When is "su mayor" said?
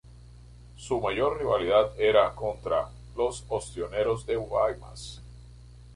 0.77-1.37